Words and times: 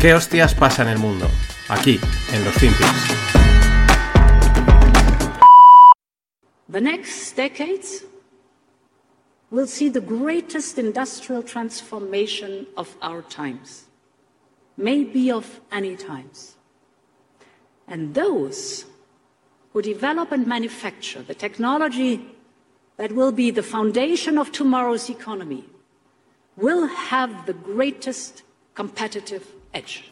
¿Qué 0.00 0.14
hostias 0.14 0.54
pasa 0.54 0.80
en 0.80 0.88
el 0.88 0.98
mundo? 0.98 1.28
Aquí, 1.68 2.00
en 2.32 2.42
los 2.42 2.54
FinPix. 2.54 2.88
The 6.72 6.80
next 6.80 7.36
decades 7.36 8.06
will 9.50 9.66
see 9.66 9.90
the 9.90 10.00
greatest 10.00 10.78
industrial 10.78 11.42
transformation 11.42 12.66
of 12.78 12.96
our 13.02 13.20
times, 13.20 13.88
maybe 14.78 15.30
of 15.30 15.60
any 15.70 15.96
times. 15.96 16.56
And 17.86 18.14
those 18.14 18.86
who 19.74 19.82
develop 19.82 20.32
and 20.32 20.46
manufacture 20.46 21.22
the 21.22 21.34
technology 21.34 22.24
that 22.96 23.12
will 23.12 23.32
be 23.32 23.50
the 23.50 23.62
foundation 23.62 24.38
of 24.38 24.50
tomorrow's 24.50 25.10
economy 25.10 25.66
will 26.56 26.86
have 26.86 27.44
the 27.44 27.52
greatest 27.52 28.44
competitive 28.74 29.59
edge. 29.72 30.10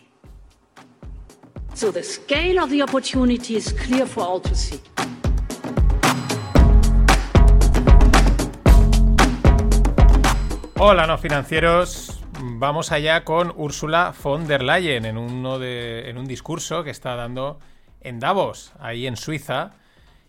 So 1.75 1.93
the 1.93 2.03
scale 2.03 2.59
of 2.59 2.71
the 2.71 2.83
opportunity 2.83 3.57
is 3.57 3.73
clear 3.73 4.07
for 4.07 4.25
all 4.25 4.41
to 4.41 4.55
see. 4.55 4.81
Hola, 10.77 11.07
no 11.07 11.19
financieros. 11.19 12.23
Vamos 12.41 12.93
allá 12.93 13.25
con 13.25 13.53
Ursula 13.57 14.15
von 14.23 14.47
der 14.47 14.62
Leyen 14.62 15.05
en, 15.05 15.19
uno 15.19 15.59
de, 15.59 16.09
en 16.09 16.19
un 16.19 16.27
discurso 16.27 16.84
que 16.84 16.91
está 16.91 17.17
dando 17.17 17.59
en 18.01 18.20
Davos, 18.20 18.73
ahí 18.79 19.06
en 19.09 19.17
Suiza. 19.17 19.73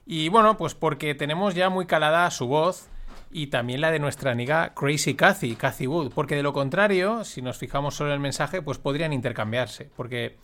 Y 0.08 0.30
bueno, 0.30 0.58
pues 0.58 0.74
porque 0.74 1.14
tenemos 1.14 1.54
ya 1.54 1.70
muy 1.70 1.86
calada 1.86 2.30
su 2.32 2.48
voz 2.48 2.90
y 3.32 3.48
también 3.48 3.82
la 3.82 3.92
de 3.92 4.00
nuestra 4.00 4.32
amiga 4.32 4.74
Crazy 4.74 5.16
Cathy, 5.16 5.56
Cathy 5.56 5.88
Wood, 5.88 6.12
porque 6.14 6.36
de 6.36 6.44
lo 6.44 6.54
contrario, 6.54 7.24
si 7.24 7.42
nos 7.42 7.58
fijamos 7.58 7.96
solo 7.96 8.10
en 8.10 8.16
el 8.16 8.20
mensaje, 8.20 8.62
pues 8.62 8.78
podrían 8.80 9.14
intercambiarse, 9.14 9.90
porque 9.96 10.38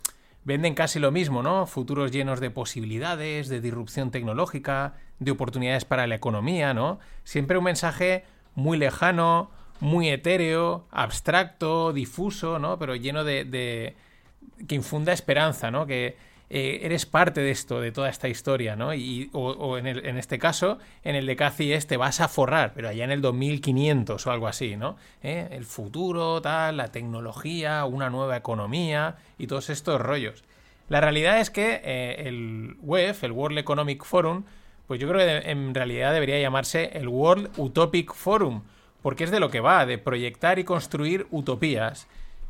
venden 0.44 0.74
casi 0.74 1.00
lo 1.00 1.10
mismo, 1.10 1.42
¿no? 1.42 1.66
Futuros 1.66 2.12
llenos 2.12 2.38
de 2.38 2.50
posibilidades, 2.50 3.48
de 3.48 3.60
disrupción 3.60 4.12
tecnológica, 4.12 4.94
de 5.18 5.32
oportunidades 5.32 5.84
para 5.84 6.06
la 6.06 6.14
economía, 6.14 6.72
¿no? 6.74 7.00
Siempre 7.24 7.58
un 7.58 7.64
mensaje 7.64 8.24
muy 8.54 8.78
lejano, 8.78 9.50
muy 9.80 10.08
etéreo, 10.08 10.86
abstracto, 10.92 11.92
difuso, 11.92 12.60
¿no? 12.60 12.78
Pero 12.78 12.94
lleno 12.94 13.24
de, 13.24 13.44
de 13.44 13.96
que 14.68 14.76
infunda 14.76 15.12
esperanza, 15.12 15.72
¿no? 15.72 15.86
Que 15.86 16.16
eh, 16.48 16.80
eres 16.82 17.06
parte 17.06 17.40
de 17.40 17.50
esto, 17.50 17.80
de 17.80 17.90
toda 17.90 18.08
esta 18.08 18.28
historia, 18.28 18.76
¿no? 18.76 18.94
Y, 18.94 19.30
o, 19.32 19.78
en, 19.78 19.86
este 19.86 20.38
caso, 20.38 20.78
en 21.02 21.16
el 21.16 21.26
de 21.26 21.34
Cathy 21.34 21.72
es 21.72 21.88
te 21.88 21.96
vas 21.96 22.20
a 22.20 22.28
forrar, 22.28 22.72
pero 22.74 22.88
allá 22.88 23.04
en 23.04 23.10
el 23.10 23.20
2500 23.20 24.26
o 24.26 24.30
algo 24.30 24.46
así, 24.46 24.76
¿no? 24.76 24.96
¿Eh? 25.22 25.48
El 25.50 25.64
futuro, 25.64 26.40
tal, 26.40 26.76
la 26.76 26.88
tecnología, 26.92 27.84
una 27.84 28.10
nueva 28.10 28.36
economía 28.36 29.16
y 29.38 29.48
todos 29.48 29.70
estos 29.70 30.00
rollos. 30.00 30.44
La 30.88 31.00
realidad 31.00 31.40
es 31.40 31.50
que 31.50 31.80
eh, 31.82 32.28
el 32.28 32.76
WEF, 32.80 33.24
el 33.24 33.32
World 33.32 33.58
Economic 33.58 34.04
Forum, 34.04 34.44
pues 34.86 35.00
yo 35.00 35.08
creo 35.08 35.18
que 35.18 35.50
en 35.50 35.74
realidad 35.74 36.12
debería 36.12 36.38
llamarse 36.38 36.90
el 36.96 37.08
World 37.08 37.50
Utopic 37.56 38.14
Forum, 38.14 38.62
porque 39.02 39.24
es 39.24 39.32
de 39.32 39.40
lo 39.40 39.50
que 39.50 39.58
va, 39.58 39.84
de 39.84 39.98
proyectar 39.98 40.60
y 40.60 40.64
construir 40.64 41.26
utopías. 41.32 42.06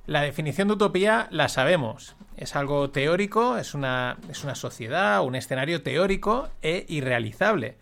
La 0.06 0.22
definición 0.22 0.68
de 0.68 0.74
utopía 0.74 1.26
la 1.30 1.48
sabemos. 1.48 2.14
Es 2.36 2.54
algo 2.54 2.90
teórico, 2.90 3.58
es 3.58 3.74
una, 3.74 4.18
es 4.30 4.44
una 4.44 4.54
sociedad, 4.54 5.24
un 5.24 5.34
escenario 5.34 5.82
teórico 5.82 6.48
e 6.62 6.86
irrealizable. 6.88 7.76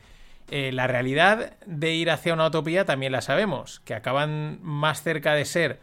Eh, 0.50 0.72
la 0.72 0.86
realidad 0.86 1.56
de 1.66 1.92
ir 1.92 2.10
hacia 2.10 2.32
una 2.32 2.46
utopía 2.46 2.86
también 2.86 3.12
la 3.12 3.20
sabemos, 3.20 3.80
que 3.80 3.94
acaban 3.94 4.58
más 4.62 5.02
cerca 5.02 5.34
de 5.34 5.44
ser 5.44 5.80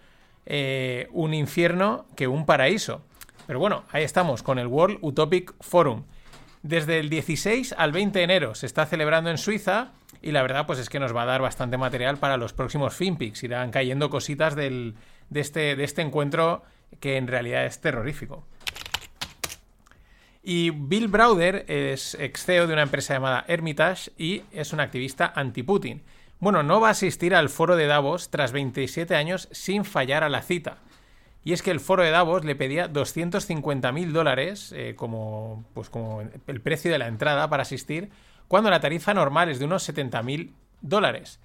eh, 0.48 1.10
un 1.12 1.36
infierno 1.36 2.06
que 2.16 2.28
un 2.28 2.48
paraíso. 2.48 3.04
Pero 3.46 3.60
bueno, 3.60 3.84
ahí 3.92 4.04
estamos 4.04 4.42
con 4.42 4.58
el 4.58 4.68
World 4.68 4.98
Utopic 5.02 5.54
Forum. 5.60 6.06
Desde 6.64 7.00
el 7.00 7.10
16 7.10 7.76
al 7.78 7.92
20 7.92 8.18
de 8.18 8.24
enero 8.24 8.56
se 8.56 8.66
está 8.66 8.88
celebrando 8.88 9.30
en 9.30 9.38
Suiza 9.38 9.92
y 10.22 10.32
la 10.32 10.42
verdad 10.42 10.66
pues 10.66 10.80
es 10.80 10.90
que 10.90 11.00
nos 11.00 11.16
va 11.16 11.24
a 11.24 11.26
dar 11.26 11.42
bastante 11.42 11.78
material 11.78 12.18
para 12.18 12.38
los 12.38 12.54
próximos 12.54 12.96
FinPix. 12.96 13.44
Irán 13.44 13.72
cayendo 13.72 14.10
cositas 14.10 14.56
del, 14.56 14.96
de 15.32 15.40
este, 15.40 15.76
de 15.76 15.84
este 15.84 16.04
encuentro 16.04 16.62
que 17.00 17.18
en 17.18 17.28
realidad 17.28 17.66
es 17.66 17.82
terrorífico. 17.82 18.46
Y 20.44 20.72
Bill 20.72 21.08
Browder 21.08 21.66
es 21.68 22.16
ex 22.20 22.46
CEO 22.46 22.68
de 22.68 22.74
una 22.74 22.82
empresa 22.84 23.14
llamada 23.14 23.46
Hermitage 23.48 24.12
y 24.18 24.44
es 24.52 24.74
un 24.74 24.80
activista 24.80 25.32
anti-Putin. 25.36 26.04
Bueno, 26.40 26.64
no 26.64 26.82
va 26.82 26.90
a 26.90 26.92
asistir 26.92 27.36
al 27.36 27.50
foro 27.50 27.76
de 27.76 27.86
Davos 27.86 28.30
tras 28.30 28.52
27 28.52 29.16
años 29.16 29.48
sin 29.52 29.86
fallar 29.86 30.24
a 30.24 30.30
la 30.30 30.42
cita. 30.42 30.78
Y 31.44 31.54
es 31.54 31.62
que 31.62 31.72
el 31.72 31.80
foro 31.80 32.04
de 32.04 32.12
Davos 32.12 32.44
le 32.44 32.56
pedía 32.56 32.88
250 32.88 33.92
mil 33.92 34.14
dólares 34.14 34.74
eh, 34.76 34.96
como, 34.96 35.64
pues 35.74 35.90
como 35.90 36.22
el 36.22 36.62
precio 36.62 36.92
de 36.92 37.00
la 37.00 37.08
entrada 37.08 37.50
para 37.50 37.64
asistir, 37.64 38.10
cuando 38.48 38.70
la 38.70 38.80
tarifa 38.80 39.14
normal 39.14 39.50
es 39.50 39.60
de 39.60 39.66
unos 39.66 39.84
70 39.84 40.22
mil 40.24 40.54
dólares. 40.82 41.40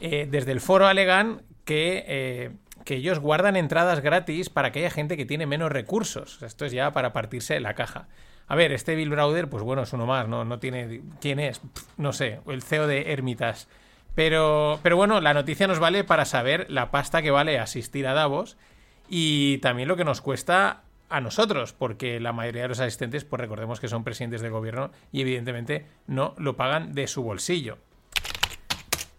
Eh, 0.00 0.28
desde 0.30 0.52
el 0.52 0.60
foro 0.60 0.86
alegan 0.86 1.42
que 1.64 2.04
eh, 2.06 2.50
que 2.88 2.96
ellos 2.96 3.18
guardan 3.18 3.56
entradas 3.56 4.00
gratis 4.00 4.48
para 4.48 4.68
aquella 4.68 4.88
gente 4.88 5.18
que 5.18 5.26
tiene 5.26 5.44
menos 5.44 5.70
recursos. 5.70 6.40
Esto 6.40 6.64
es 6.64 6.72
ya 6.72 6.90
para 6.90 7.12
partirse 7.12 7.60
la 7.60 7.74
caja. 7.74 8.08
A 8.46 8.56
ver, 8.56 8.72
este 8.72 8.94
Bill 8.94 9.10
Browder, 9.10 9.50
pues 9.50 9.62
bueno, 9.62 9.82
es 9.82 9.92
uno 9.92 10.06
más, 10.06 10.26
¿no? 10.26 10.46
No 10.46 10.58
tiene. 10.58 11.02
¿Quién 11.20 11.38
es? 11.38 11.60
no 11.98 12.14
sé, 12.14 12.40
el 12.46 12.62
CEO 12.62 12.86
de 12.86 13.12
Hermitas. 13.12 13.68
Pero, 14.14 14.80
pero 14.82 14.96
bueno, 14.96 15.20
la 15.20 15.34
noticia 15.34 15.66
nos 15.66 15.80
vale 15.80 16.02
para 16.02 16.24
saber 16.24 16.64
la 16.70 16.90
pasta 16.90 17.20
que 17.20 17.30
vale 17.30 17.58
asistir 17.58 18.06
a 18.06 18.14
Davos 18.14 18.56
y 19.06 19.58
también 19.58 19.86
lo 19.86 19.98
que 19.98 20.04
nos 20.04 20.22
cuesta 20.22 20.80
a 21.10 21.20
nosotros, 21.20 21.74
porque 21.74 22.20
la 22.20 22.32
mayoría 22.32 22.62
de 22.62 22.68
los 22.68 22.80
asistentes, 22.80 23.26
pues 23.26 23.38
recordemos 23.38 23.80
que 23.80 23.88
son 23.88 24.02
presidentes 24.02 24.40
de 24.40 24.48
gobierno 24.48 24.92
y 25.12 25.20
evidentemente 25.20 25.84
no 26.06 26.34
lo 26.38 26.56
pagan 26.56 26.94
de 26.94 27.06
su 27.06 27.22
bolsillo. 27.22 27.76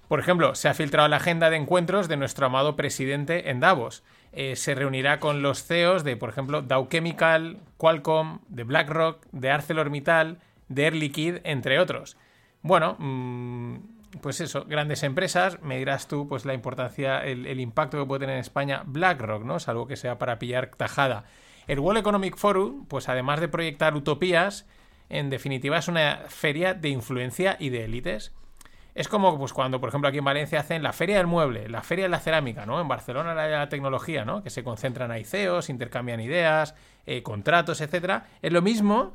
Por 0.10 0.20
ejemplo, 0.20 0.56
se 0.56 0.68
ha 0.68 0.74
filtrado 0.74 1.08
la 1.08 1.18
agenda 1.18 1.52
de 1.52 1.58
encuentros 1.58 2.08
de 2.08 2.18
nuestro 2.18 2.48
amado 2.48 2.76
presidente 2.76 3.52
en 3.52 3.60
Davos. 3.60 4.04
Eh, 4.32 4.56
se 4.56 4.74
reunirá 4.74 5.20
con 5.20 5.44
los 5.44 5.64
CEOs 5.64 6.04
de, 6.04 6.18
por 6.18 6.30
ejemplo, 6.30 6.64
Dow 6.64 6.88
Chemical, 6.90 7.60
Qualcomm, 7.78 8.40
de 8.48 8.64
BlackRock, 8.64 9.24
de 9.32 9.52
ArcelorMittal, 9.52 10.40
de 10.68 10.86
Air 10.86 10.96
Liquide, 10.96 11.42
entre 11.44 11.80
otros. 11.80 12.18
Bueno, 12.64 12.96
mm, 12.98 13.76
pues 14.22 14.42
eso, 14.42 14.66
grandes 14.66 15.04
empresas. 15.04 15.62
Me 15.62 15.78
dirás 15.78 16.08
tú, 16.08 16.28
pues 16.28 16.44
la 16.44 16.56
importancia, 16.56 17.24
el, 17.24 17.60
impacto 17.60 18.00
que 18.00 18.06
puede 18.08 18.22
tener 18.22 18.36
en 18.36 18.42
España 18.42 18.82
BlackRock, 18.88 19.44
¿no? 19.44 19.60
Salvo 19.60 19.86
que 19.86 19.96
sea 19.96 20.18
para 20.18 20.40
pillar 20.40 20.72
tajada. 20.76 21.26
El 21.68 21.80
World 21.80 22.00
Economic 22.00 22.36
Forum, 22.36 22.88
pues 22.88 23.10
además 23.10 23.42
de 23.42 23.48
proyectar 23.48 23.94
utopías, 23.94 24.68
en 25.10 25.30
definitiva 25.30 25.78
es 25.78 25.88
una 25.88 26.24
feria 26.30 26.74
de 26.74 26.90
influencia 26.90 27.58
y 27.60 27.70
de 27.70 27.86
élites. 27.86 28.34
Es 29.00 29.08
como 29.08 29.38
pues, 29.38 29.54
cuando, 29.54 29.80
por 29.80 29.88
ejemplo, 29.88 30.10
aquí 30.10 30.18
en 30.18 30.26
Valencia 30.26 30.60
hacen 30.60 30.84
la 30.84 30.92
Feria 30.92 31.16
del 31.16 31.26
Mueble, 31.26 31.70
la 31.70 31.82
Feria 31.84 32.04
de 32.04 32.10
la 32.10 32.20
Cerámica, 32.20 32.66
¿no? 32.66 32.82
En 32.82 32.90
Barcelona 32.90 33.34
la 33.34 33.44
de 33.44 33.52
la 33.56 33.70
tecnología, 33.70 34.26
¿no? 34.26 34.44
Que 34.44 34.50
se 34.50 34.62
concentran 34.62 35.10
ahí 35.10 35.24
CEOs, 35.24 35.70
intercambian 35.70 36.20
ideas, 36.20 36.76
eh, 37.06 37.24
contratos, 37.24 37.80
etcétera. 37.80 38.28
Es 38.42 38.52
lo 38.52 38.62
mismo, 38.62 39.14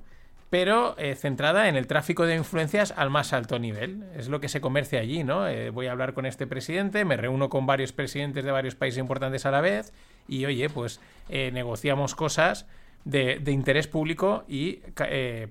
pero 0.48 0.96
eh, 0.96 1.14
centrada 1.16 1.68
en 1.68 1.76
el 1.76 1.86
tráfico 1.86 2.24
de 2.24 2.34
influencias 2.34 2.94
al 2.96 3.10
más 3.10 3.34
alto 3.34 3.58
nivel. 3.58 4.04
Es 4.16 4.28
lo 4.28 4.40
que 4.40 4.48
se 4.48 4.62
comercia 4.62 5.00
allí, 5.00 5.22
¿no? 5.22 5.46
Eh, 5.46 5.68
voy 5.68 5.88
a 5.88 5.92
hablar 5.92 6.14
con 6.14 6.24
este 6.24 6.46
presidente, 6.46 7.04
me 7.04 7.18
reúno 7.18 7.50
con 7.50 7.66
varios 7.66 7.92
presidentes 7.92 8.42
de 8.42 8.52
varios 8.52 8.76
países 8.76 9.00
importantes 9.00 9.44
a 9.44 9.50
la 9.50 9.60
vez 9.60 9.92
y, 10.26 10.46
oye, 10.46 10.70
pues 10.70 10.98
negociamos 11.28 12.14
cosas 12.14 12.66
de, 13.04 13.38
de, 13.38 13.52
interés 13.52 13.86
público 13.86 14.44
y 14.48 14.76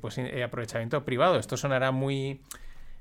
pues 0.01 0.19
aprovechamiento 0.43 1.05
privado. 1.05 1.37
Esto 1.37 1.55
sonará 1.55 1.91
muy 1.91 2.41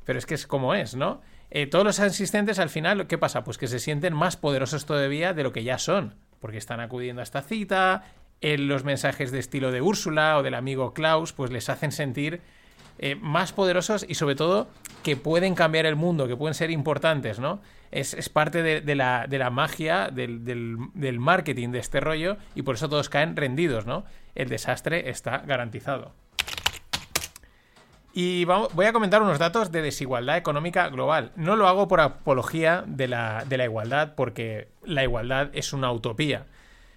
pero 0.04 0.18
es 0.18 0.26
que 0.26 0.34
es 0.34 0.46
como 0.46 0.74
es, 0.74 0.94
¿no? 0.94 1.20
Eh, 1.50 1.66
todos 1.66 1.84
los 1.84 2.00
asistentes 2.00 2.58
al 2.58 2.70
final, 2.70 3.06
¿qué 3.06 3.18
pasa? 3.18 3.44
Pues 3.44 3.58
que 3.58 3.68
se 3.68 3.78
sienten 3.78 4.14
más 4.14 4.36
poderosos 4.36 4.86
todavía 4.86 5.34
de 5.34 5.42
lo 5.42 5.52
que 5.52 5.64
ya 5.64 5.78
son, 5.78 6.14
porque 6.40 6.58
están 6.58 6.80
acudiendo 6.80 7.20
a 7.20 7.24
esta 7.24 7.42
cita, 7.42 8.04
en 8.40 8.68
los 8.68 8.84
mensajes 8.84 9.30
de 9.30 9.38
estilo 9.38 9.70
de 9.70 9.80
Úrsula 9.80 10.36
o 10.38 10.42
del 10.42 10.54
amigo 10.54 10.94
Klaus, 10.94 11.32
pues 11.32 11.50
les 11.50 11.68
hacen 11.68 11.92
sentir 11.92 12.40
eh, 12.98 13.14
más 13.14 13.52
poderosos 13.52 14.04
y 14.08 14.14
sobre 14.14 14.34
todo 14.34 14.68
que 15.02 15.16
pueden 15.16 15.54
cambiar 15.54 15.86
el 15.86 15.96
mundo, 15.96 16.26
que 16.26 16.36
pueden 16.36 16.54
ser 16.54 16.70
importantes, 16.70 17.38
¿no? 17.38 17.60
Es, 17.90 18.28
parte 18.30 18.62
de, 18.62 18.80
de, 18.80 18.94
la, 18.94 19.26
de, 19.28 19.38
la, 19.38 19.50
magia 19.50 20.08
del, 20.10 20.44
del 20.44 21.18
marketing 21.18 21.70
de 21.70 21.78
este 21.78 22.00
rollo 22.00 22.38
y 22.54 22.62
por 22.62 22.76
eso 22.76 22.88
todos 22.88 23.10
caen 23.10 23.36
rendidos, 23.36 23.84
¿no? 23.84 24.04
El 24.34 24.48
desastre 24.48 25.10
está 25.10 25.38
garantizado. 25.38 26.12
Y 28.14 28.44
voy 28.44 28.86
a 28.86 28.92
comentar 28.92 29.22
unos 29.22 29.38
datos 29.38 29.72
de 29.72 29.80
desigualdad 29.80 30.36
económica 30.36 30.88
global. 30.88 31.32
No 31.34 31.56
lo 31.56 31.66
hago 31.66 31.88
por 31.88 32.00
apología 32.00 32.84
de 32.86 33.08
la, 33.08 33.44
de 33.48 33.56
la 33.56 33.64
igualdad, 33.64 34.14
porque 34.14 34.68
la 34.84 35.02
igualdad 35.02 35.48
es 35.54 35.72
una 35.72 35.90
utopía, 35.90 36.44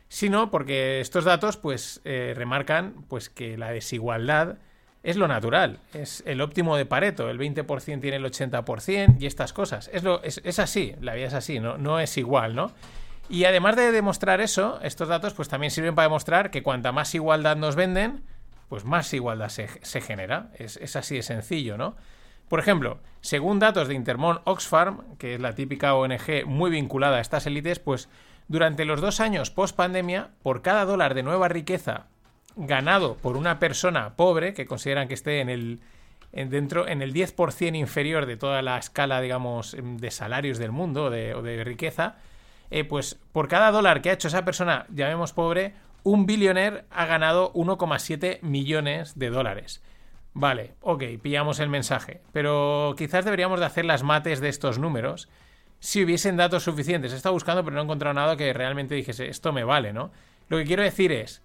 sino 0.09 0.51
porque 0.51 0.99
estos 0.99 1.23
datos 1.23 1.55
pues, 1.55 2.01
eh, 2.03 2.33
remarcan 2.35 3.05
pues, 3.07 3.29
que 3.29 3.57
la 3.57 3.71
desigualdad 3.71 4.57
es 5.03 5.15
lo 5.15 5.27
natural, 5.27 5.79
es 5.93 6.23
el 6.25 6.41
óptimo 6.41 6.75
de 6.77 6.87
Pareto, 6.87 7.29
el 7.29 7.37
20% 7.37 8.01
tiene 8.01 8.17
el 8.17 8.25
80% 8.25 9.17
y 9.19 9.27
estas 9.27 9.53
cosas. 9.53 9.89
Es, 9.93 10.03
lo, 10.03 10.21
es, 10.23 10.41
es, 10.43 10.57
así, 10.57 10.95
la 10.99 11.13
vida 11.13 11.27
es 11.27 11.33
así, 11.35 11.59
¿no? 11.59 11.77
no 11.77 11.99
es 11.99 12.17
igual, 12.17 12.55
¿no? 12.55 12.71
Y 13.29 13.45
además 13.45 13.75
de 13.75 13.91
demostrar 13.91 14.41
eso, 14.41 14.79
estos 14.81 15.07
datos 15.07 15.33
pues 15.33 15.47
también 15.47 15.69
sirven 15.69 15.93
para 15.95 16.07
demostrar 16.07 16.49
que 16.49 16.63
cuanta 16.63 16.91
más 16.91 17.13
igualdad 17.13 17.55
nos 17.55 17.75
venden, 17.75 18.23
pues 18.69 18.85
más 18.85 19.13
igualdad 19.13 19.49
se, 19.49 20.01
genera. 20.01 20.49
Es, 20.55 20.77
es, 20.77 20.95
así 20.95 21.15
de 21.15 21.23
sencillo, 21.23 21.77
¿no? 21.77 21.95
Por 22.49 22.59
ejemplo, 22.59 22.99
según 23.21 23.59
datos 23.59 23.87
de 23.87 23.95
Intermon 23.95 24.41
Oxfam, 24.43 25.17
que 25.17 25.35
es 25.35 25.41
la 25.41 25.53
típica 25.53 25.95
ONG 25.95 26.45
muy 26.45 26.69
vinculada 26.69 27.17
a 27.17 27.21
estas 27.21 27.47
élites, 27.47 27.79
pues 27.79 28.07
durante 28.47 28.85
los 28.85 29.01
dos 29.01 29.19
años 29.19 29.49
post 29.49 29.75
pandemia, 29.75 30.29
por 30.43 30.61
cada 30.61 30.85
dólar 30.85 31.15
de 31.15 31.23
nueva 31.23 31.47
riqueza 31.47 32.05
ganado 32.55 33.15
por 33.15 33.35
una 33.35 33.59
persona 33.59 34.15
pobre, 34.15 34.53
que 34.53 34.65
consideran 34.65 35.07
que 35.07 35.13
esté 35.15 35.41
en 35.41 35.49
el, 35.49 35.79
dentro, 36.31 36.87
en 36.87 37.01
el 37.01 37.13
10% 37.13 37.75
inferior 37.75 38.25
de 38.25 38.37
toda 38.37 38.61
la 38.61 38.77
escala, 38.77 39.19
digamos, 39.21 39.75
de 39.77 40.11
salarios 40.11 40.57
del 40.57 40.71
mundo 40.71 41.05
o 41.05 41.09
de 41.09 41.63
riqueza, 41.63 42.15
eh, 42.71 42.83
pues 42.83 43.19
por 43.31 43.47
cada 43.47 43.71
dólar 43.71 44.01
que 44.01 44.09
ha 44.09 44.13
hecho 44.13 44.27
esa 44.27 44.45
persona, 44.45 44.85
llamemos 44.89 45.33
pobre, 45.33 45.73
un 46.05 46.27
billionaire 46.27 46.85
ha 46.91 47.05
ganado 47.07 47.51
1,7 47.53 48.41
millones 48.43 49.17
de 49.17 49.31
dólares. 49.31 49.81
Vale, 50.33 50.75
ok, 50.81 51.03
pillamos 51.21 51.59
el 51.59 51.67
mensaje. 51.67 52.21
Pero 52.31 52.93
quizás 52.95 53.25
deberíamos 53.25 53.59
de 53.59 53.65
hacer 53.65 53.85
las 53.85 54.03
mates 54.03 54.39
de 54.39 54.49
estos 54.49 54.77
números 54.77 55.27
si 55.79 56.03
hubiesen 56.03 56.37
datos 56.37 56.63
suficientes. 56.63 57.11
He 57.11 57.15
estado 57.15 57.33
buscando, 57.33 57.63
pero 57.63 57.73
no 57.73 57.81
he 57.81 57.83
encontrado 57.85 58.13
nada 58.13 58.37
que 58.37 58.53
realmente 58.53 58.93
dijese, 58.93 59.29
esto 59.29 59.51
me 59.51 59.63
vale, 59.63 59.93
¿no? 59.93 60.11
Lo 60.47 60.57
que 60.57 60.65
quiero 60.65 60.83
decir 60.83 61.11
es, 61.11 61.41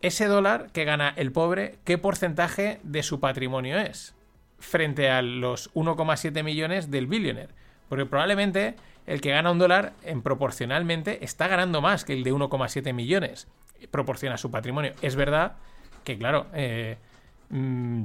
ese 0.00 0.26
dólar 0.26 0.72
que 0.72 0.84
gana 0.84 1.14
el 1.16 1.30
pobre, 1.30 1.78
¿qué 1.84 1.96
porcentaje 1.96 2.80
de 2.82 3.04
su 3.04 3.20
patrimonio 3.20 3.78
es? 3.78 4.16
Frente 4.58 5.08
a 5.08 5.22
los 5.22 5.72
1,7 5.74 6.42
millones 6.42 6.90
del 6.90 7.06
billionaire. 7.06 7.54
Porque 7.88 8.06
probablemente 8.06 8.74
el 9.06 9.20
que 9.20 9.30
gana 9.30 9.50
un 9.50 9.58
dólar 9.58 9.92
en 10.04 10.22
proporcionalmente 10.22 11.24
está 11.24 11.48
ganando 11.48 11.80
más 11.80 12.04
que 12.04 12.12
el 12.12 12.24
de 12.24 12.32
1,7 12.32 12.92
millones. 12.92 13.48
Proporciona 13.90 14.38
su 14.38 14.50
patrimonio. 14.50 14.92
Es 15.02 15.16
verdad 15.16 15.56
que, 16.04 16.16
claro, 16.16 16.46
eh, 16.54 16.96
mm, 17.50 18.04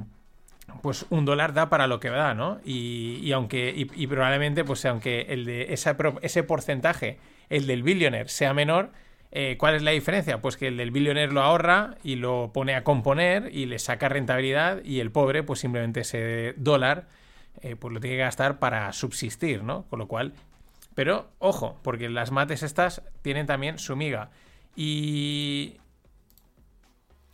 pues 0.82 1.06
un 1.10 1.24
dólar 1.24 1.52
da 1.54 1.68
para 1.68 1.86
lo 1.86 2.00
que 2.00 2.10
da, 2.10 2.34
¿no? 2.34 2.60
Y, 2.64 3.32
aunque, 3.32 3.72
y, 3.74 4.06
probablemente, 4.06 4.64
pues 4.64 4.84
aunque 4.84 5.26
el 5.28 5.44
de 5.44 5.72
ese 5.72 6.42
porcentaje, 6.42 7.18
el 7.48 7.66
del 7.66 7.82
billionaire, 7.82 8.28
sea 8.28 8.54
menor, 8.54 8.90
eh, 9.32 9.56
¿cuál 9.58 9.74
es 9.76 9.82
la 9.82 9.92
diferencia? 9.92 10.40
Pues 10.40 10.56
que 10.56 10.68
el 10.68 10.76
del 10.76 10.90
billionaire 10.90 11.32
lo 11.32 11.42
ahorra 11.42 11.96
y 12.02 12.16
lo 12.16 12.50
pone 12.52 12.74
a 12.74 12.84
componer 12.84 13.50
y 13.52 13.66
le 13.66 13.78
saca 13.78 14.08
rentabilidad 14.08 14.82
y 14.84 15.00
el 15.00 15.10
pobre, 15.10 15.42
pues 15.42 15.60
simplemente 15.60 16.00
ese 16.00 16.54
dólar, 16.56 17.06
eh, 17.62 17.76
pues 17.76 17.92
lo 17.92 18.00
tiene 18.00 18.16
que 18.16 18.22
gastar 18.22 18.58
para 18.58 18.92
subsistir, 18.92 19.62
¿no? 19.62 19.84
Con 19.88 19.98
lo 19.98 20.08
cual 20.08 20.34
pero 20.94 21.30
ojo, 21.38 21.78
porque 21.82 22.08
las 22.08 22.30
mates 22.30 22.62
estas 22.62 23.02
tienen 23.22 23.46
también 23.46 23.78
su 23.78 23.96
miga. 23.96 24.30
Y. 24.76 25.76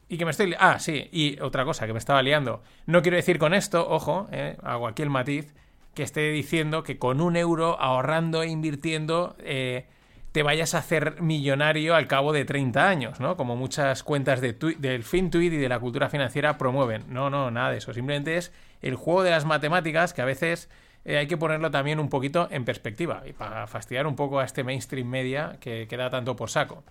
Y 0.09 0.19
que 0.19 0.25
me 0.25 0.31
estoy. 0.31 0.55
Ah, 0.59 0.79
sí, 0.79 1.09
y 1.11 1.41
otra 1.41 1.65
cosa 1.65 1.87
que 1.87 1.93
me 1.93 1.99
estaba 1.99 2.23
liando. 2.23 2.63
No 2.87 3.03
quiero 3.03 3.17
decir 3.17 3.39
con 3.39 3.55
esto, 3.55 3.89
ojo, 3.89 4.29
eh, 4.31 4.57
hago 4.63 4.87
aquí 4.87 5.03
el 5.03 5.11
matiz, 5.11 5.53
que 5.95 6.05
esté 6.05 6.31
diciendo 6.31 6.85
que 6.85 6.99
con 6.99 7.21
un 7.21 7.37
euro 7.37 7.81
ahorrando 7.81 8.43
e 8.43 8.49
invirtiendo 8.49 9.35
eh, 9.41 9.87
te 10.37 10.43
vayas 10.43 10.75
a 10.75 10.81
hacer 10.81 11.23
millonario 11.23 11.95
al 11.95 12.07
cabo 12.09 12.31
de 12.35 12.45
30 12.45 12.87
años, 12.87 13.21
¿no? 13.21 13.39
Como 13.39 13.57
muchas 13.57 14.03
cuentas 14.03 14.43
de 14.43 14.53
del 14.53 15.03
FinTweet 15.03 15.55
y 15.55 15.57
de 15.57 15.69
la 15.71 15.81
cultura 15.81 16.11
financiera 16.11 16.59
promueven. 16.59 17.05
No, 17.09 17.31
no, 17.31 17.51
nada 17.51 17.71
de 17.71 17.79
eso. 17.79 17.95
Simplemente 17.95 18.37
es 18.37 18.53
el 18.83 18.97
juego 18.97 19.23
de 19.23 19.31
las 19.31 19.47
matemáticas 19.47 20.13
que 20.13 20.21
a 20.21 20.27
veces 20.27 20.69
eh, 21.07 21.17
hay 21.17 21.27
que 21.27 21.39
ponerlo 21.39 21.71
también 21.71 21.99
un 21.99 22.11
poquito 22.11 22.49
en 22.51 22.67
perspectiva 22.67 23.23
y 23.27 23.33
para 23.33 23.67
fastidiar 23.67 24.07
un 24.07 24.15
poco 24.15 24.39
a 24.39 24.45
este 24.45 24.63
mainstream 24.63 25.09
media 25.09 25.57
que 25.59 25.89
queda 25.89 26.11
tanto 26.11 26.37
por 26.37 26.51
saco. 26.51 26.85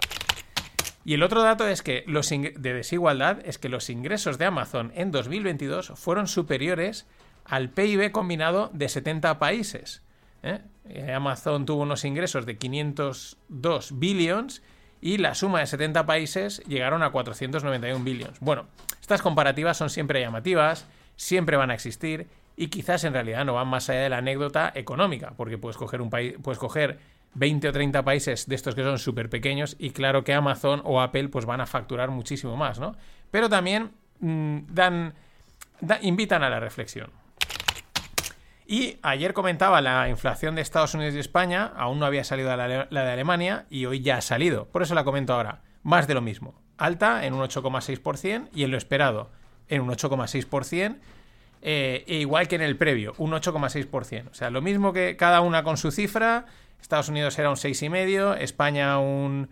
Y 1.03 1.13
el 1.13 1.21
otro 1.21 1.43
dato 1.43 1.67
es 1.67 1.83
que 1.83 2.03
los 2.07 2.27
de 2.31 2.49
desigualdad 2.73 3.45
es 3.45 3.59
que 3.59 3.69
los 3.69 3.91
ingresos 3.91 4.39
de 4.39 4.45
Amazon 4.45 4.91
en 4.95 5.11
2022 5.11 5.93
fueron 5.93 6.27
superiores 6.27 7.05
al 7.45 7.69
PIB 7.69 8.11
combinado 8.11 8.71
de 8.73 8.89
70 8.89 9.37
países. 9.37 10.01
¿Eh? 10.45 10.61
Eh, 10.87 11.11
Amazon 11.13 11.65
tuvo 11.65 11.81
unos 11.81 12.05
ingresos 12.05 12.45
de 12.45 12.57
502 12.57 13.99
billions 13.99 14.61
y 15.01 15.17
la 15.17 15.35
suma 15.35 15.59
de 15.59 15.65
70 15.65 16.05
países 16.05 16.63
llegaron 16.67 17.03
a 17.03 17.11
491 17.11 18.03
billions. 18.03 18.39
Bueno, 18.39 18.67
estas 19.01 19.21
comparativas 19.21 19.77
son 19.77 19.89
siempre 19.89 20.21
llamativas, 20.21 20.87
siempre 21.15 21.57
van 21.57 21.71
a 21.71 21.73
existir 21.73 22.27
y 22.55 22.67
quizás 22.67 23.03
en 23.03 23.13
realidad 23.13 23.43
no 23.45 23.55
van 23.55 23.67
más 23.67 23.89
allá 23.89 24.01
de 24.01 24.09
la 24.09 24.17
anécdota 24.17 24.71
económica, 24.75 25.33
porque 25.35 25.57
puedes 25.57 25.77
coger 25.77 26.01
un 26.01 26.09
país, 26.09 26.35
puedes 26.41 26.59
coger 26.59 26.99
20 27.33 27.67
o 27.67 27.71
30 27.73 28.03
países 28.03 28.47
de 28.47 28.55
estos 28.55 28.75
que 28.75 28.83
son 28.83 28.97
súper 28.97 29.29
pequeños 29.29 29.75
y 29.77 29.89
claro 29.91 30.23
que 30.23 30.33
Amazon 30.33 30.81
o 30.85 31.01
Apple 31.01 31.29
pues 31.29 31.45
van 31.45 31.61
a 31.61 31.65
facturar 31.65 32.09
muchísimo 32.09 32.55
más, 32.55 32.79
¿no? 32.79 32.95
Pero 33.29 33.49
también 33.49 33.91
mm, 34.21 34.59
dan, 34.69 35.13
invitan 36.01 36.43
a 36.43 36.49
la 36.49 36.59
reflexión. 36.59 37.11
Y 38.67 38.97
ayer 39.03 39.33
comentaba 39.33 39.79
la 39.81 40.09
inflación 40.09 40.55
de 40.55 40.61
Estados 40.61 40.95
Unidos 40.95 41.13
y 41.15 41.19
España, 41.19 41.71
aún 41.75 41.99
no 41.99 42.05
había 42.05 42.23
salido 42.23 42.55
la, 42.55 42.67
de 42.67 43.11
Alemania 43.11 43.65
y 43.69 43.85
hoy 43.85 44.01
ya 44.01 44.17
ha 44.17 44.21
salido, 44.21 44.65
por 44.65 44.81
eso 44.81 44.95
la 44.95 45.03
comento 45.03 45.33
ahora. 45.33 45.61
Más 45.83 46.07
de 46.07 46.15
lo 46.15 46.21
mismo, 46.21 46.59
alta 46.77 47.25
en 47.25 47.35
un 47.35 47.41
8,6% 47.41 48.49
y 48.53 48.63
en 48.63 48.71
lo 48.71 48.77
esperado 48.77 49.29
en 49.67 49.81
un 49.81 49.89
8,6%, 49.89 50.97
eh, 51.61 52.03
e 52.07 52.15
igual 52.15 52.47
que 52.47 52.55
en 52.55 52.61
el 52.61 52.75
previo, 52.75 53.13
un 53.17 53.31
8,6%. 53.31 54.29
O 54.31 54.33
sea, 54.33 54.49
lo 54.49 54.61
mismo 54.61 54.93
que 54.93 55.15
cada 55.15 55.41
una 55.41 55.63
con 55.63 55.77
su 55.77 55.91
cifra. 55.91 56.45
Estados 56.81 57.09
Unidos 57.09 57.37
era 57.39 57.49
un 57.49 57.55
6,5%, 57.55 58.37
España 58.39 58.99
un, 58.99 59.49